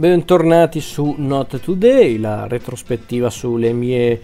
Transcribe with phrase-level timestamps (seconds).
[0.00, 4.18] Bentornati su Not Today, la retrospettiva sulle mie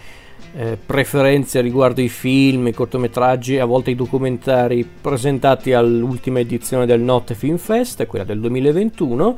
[0.55, 6.87] eh, preferenze riguardo i film, i cortometraggi e a volte i documentari presentati all'ultima edizione
[6.87, 9.37] del Not Film Fest, quella del 2021.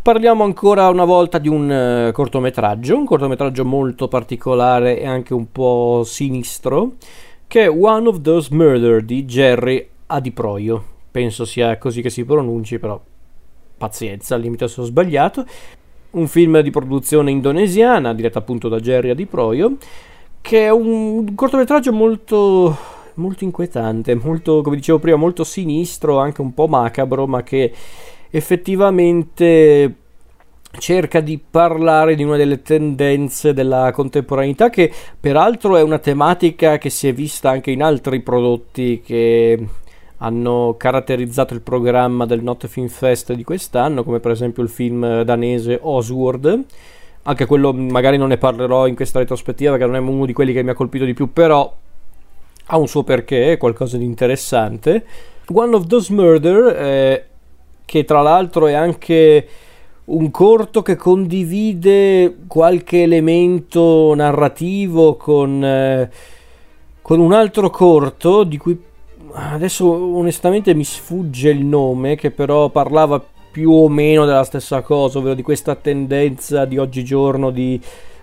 [0.00, 5.52] Parliamo ancora una volta di un uh, cortometraggio, un cortometraggio molto particolare e anche un
[5.52, 6.92] po' sinistro,
[7.46, 10.82] che è One of Those Murder di Jerry Adiproio.
[11.10, 12.98] Penso sia così che si pronunci, però
[13.76, 15.44] pazienza, al limite se ho sbagliato.
[16.10, 19.76] Un film di produzione indonesiana, diretto appunto da Jerry Adiproio,
[20.40, 22.76] che è un cortometraggio molto,
[23.14, 27.72] molto inquietante, molto, come dicevo prima, molto sinistro, anche un po' macabro, ma che
[28.30, 29.94] effettivamente
[30.78, 36.90] cerca di parlare di una delle tendenze della contemporaneità che peraltro è una tematica che
[36.90, 39.66] si è vista anche in altri prodotti che
[40.18, 45.22] hanno caratterizzato il programma del Not Film Fest di quest'anno, come per esempio il film
[45.22, 46.64] danese Oswald.
[47.22, 50.52] Anche quello magari non ne parlerò in questa retrospettiva perché non è uno di quelli
[50.52, 51.74] che mi ha colpito di più, però
[52.68, 55.04] ha un suo perché, è qualcosa di interessante.
[55.52, 57.26] One of Those Murder, eh,
[57.84, 59.48] che tra l'altro è anche
[60.06, 66.10] un corto che condivide qualche elemento narrativo con, eh,
[67.02, 68.80] con un altro corto di cui
[69.32, 75.18] adesso onestamente mi sfugge il nome, che però parlava più o meno della stessa cosa,
[75.18, 77.80] ovvero di questa tendenza di oggigiorno di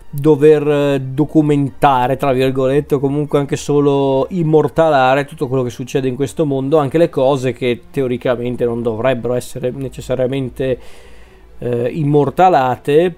[0.09, 6.15] dover eh, documentare, tra virgolette, o comunque anche solo immortalare tutto quello che succede in
[6.15, 10.79] questo mondo, anche le cose che teoricamente non dovrebbero essere necessariamente
[11.57, 13.15] eh, immortalate,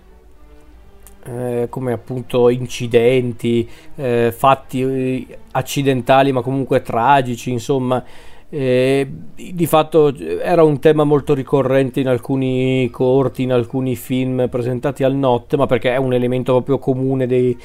[1.26, 8.04] eh, come appunto incidenti, eh, fatti eh, accidentali ma comunque tragici, insomma.
[8.48, 15.04] Eh, di fatto era un tema molto ricorrente in alcuni corti, in alcuni film presentati
[15.04, 17.58] al notte, ma perché è un elemento proprio comune dei,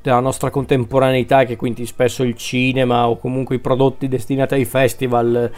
[0.00, 5.50] della nostra contemporaneità che quindi spesso il cinema o comunque i prodotti destinati ai festival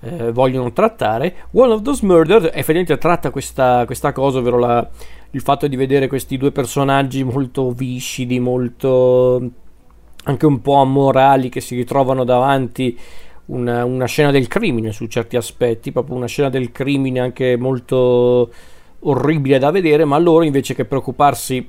[0.00, 1.34] eh, vogliono trattare.
[1.52, 4.88] One of Those Murders effettivamente tratta questa, questa cosa, ovvero la,
[5.32, 9.50] il fatto di vedere questi due personaggi molto viscidi, molto
[10.24, 12.98] anche un po' amorali che si ritrovano davanti
[13.46, 18.50] una, una, scena del crimine su certi aspetti, proprio una scena del crimine anche molto
[19.00, 21.66] orribile da vedere, ma loro invece che preoccuparsi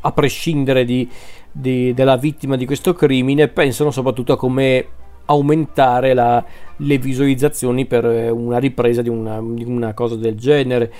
[0.00, 1.08] a prescindere di,
[1.50, 4.86] di, dalla vittima di questo crimine pensano soprattutto a come
[5.26, 6.44] aumentare la,
[6.76, 10.92] le visualizzazioni per una ripresa di una, di una cosa del genere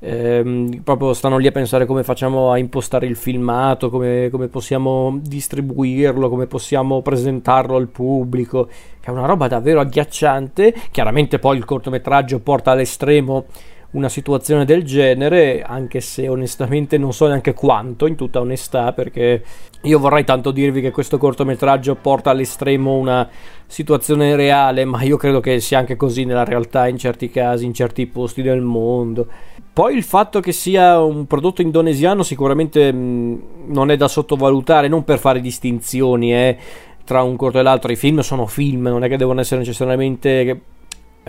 [0.00, 5.18] ehm, proprio stanno lì a pensare come facciamo a impostare il filmato, come, come, possiamo
[5.22, 10.74] distribuirlo, come possiamo presentarlo al pubblico, che è una roba davvero agghiacciante.
[10.90, 13.46] Chiaramente poi il cortometraggio porta all'estremo
[13.92, 19.42] una situazione del genere, anche se onestamente non so neanche quanto, in tutta onestà, perché
[19.82, 23.28] io vorrei tanto dirvi che questo cortometraggio porta all'estremo una
[23.66, 27.74] situazione reale, ma io credo che sia anche così nella realtà in certi casi, in
[27.74, 29.26] certi posti del mondo.
[29.72, 35.04] Poi il fatto che sia un prodotto indonesiano sicuramente mh, non è da sottovalutare, non
[35.04, 36.58] per fare distinzioni eh,
[37.04, 40.60] tra un corto e l'altro, i film sono film, non è che devono essere necessariamente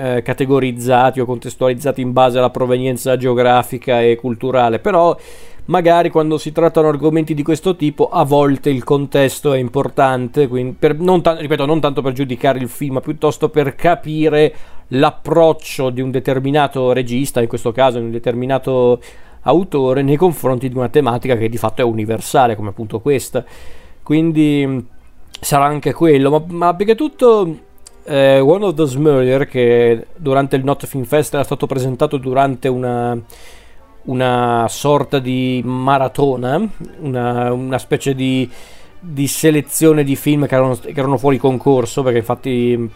[0.01, 5.15] eh, categorizzati o contestualizzati in base alla provenienza geografica e culturale, però
[5.65, 10.97] magari quando si trattano argomenti di questo tipo a volte il contesto è importante, per,
[10.97, 14.53] non ta- ripeto, non tanto per giudicare il film, ma piuttosto per capire
[14.87, 18.99] l'approccio di un determinato regista, in questo caso di un determinato
[19.41, 23.45] autore, nei confronti di una tematica che di fatto è universale, come appunto questa.
[24.01, 24.83] Quindi
[25.39, 27.69] sarà anche quello, ma, ma più che tutto
[28.11, 32.67] eh, One of Those Murder, che durante il Not Film Fest era stato presentato durante
[32.67, 33.17] una,
[34.03, 36.61] una sorta di maratona,
[36.99, 38.49] una, una specie di,
[38.99, 42.89] di, selezione di film che erano, che erano fuori concorso, perché infatti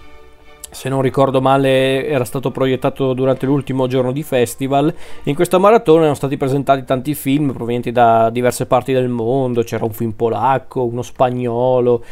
[0.70, 4.94] se non ricordo male era stato proiettato durante l'ultimo giorno di festival.
[5.24, 9.64] In questa maratona erano stati presentati tanti film provenienti da diverse parti del mondo.
[9.64, 12.04] C'era un film polacco uno spagnolo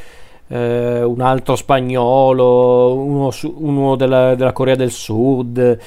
[0.48, 5.80] eh, un altro spagnolo, uno, uno della, della, Corea del Sud,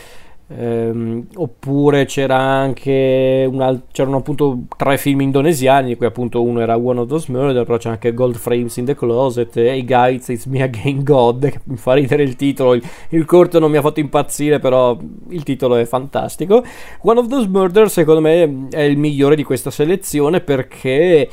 [0.48, 6.76] ehm, oppure c'era anche un c'erano appunto tre film indonesiani, di cui appunto uno era
[6.76, 10.46] One of Those Murder, però c'è anche Gold Frames in the Closet, Hey Guys, It's
[10.46, 13.82] Me Again God, che mi fa ridere il titolo, il, il corto non mi ha
[13.82, 14.96] fatto impazzire, però
[15.28, 16.64] il titolo è fantastico.
[17.02, 21.28] One of Those Murder secondo me è il migliore di questa selezione perché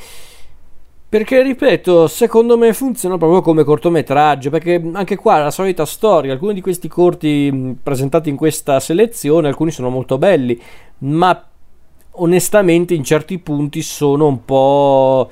[1.14, 6.54] perché, ripeto, secondo me funziona proprio come cortometraggio, perché anche qua la solita storia, alcuni
[6.54, 10.60] di questi corti presentati in questa selezione, alcuni sono molto belli,
[10.98, 11.40] ma
[12.16, 15.30] onestamente in certi punti sono un po'...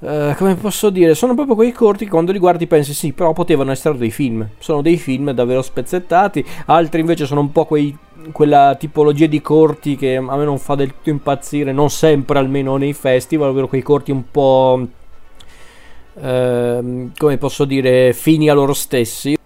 [0.00, 3.32] Uh, come posso dire, sono proprio quei corti che quando li guardi pensi sì, però
[3.32, 4.46] potevano essere dei film.
[4.58, 7.96] Sono dei film davvero spezzettati, altri invece sono un po' quei,
[8.32, 12.76] quella tipologia di corti che a me non fa del tutto impazzire, non sempre almeno
[12.76, 14.86] nei festival, ovvero quei corti un po'...
[16.16, 19.36] Uh, come posso dire, fini a loro stessi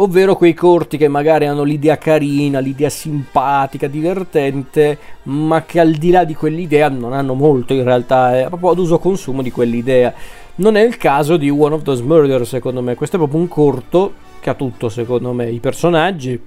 [0.00, 6.10] ovvero quei corti che magari hanno l'idea carina, l'idea simpatica, divertente, ma che al di
[6.10, 10.12] là di quell'idea non hanno molto in realtà, è proprio ad uso consumo di quell'idea.
[10.56, 13.48] Non è il caso di One of Those Murders, secondo me, questo è proprio un
[13.48, 16.40] corto che ha tutto, secondo me, i personaggi,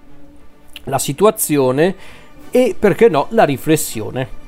[0.85, 1.95] la situazione
[2.51, 4.39] e, perché no, la riflessione.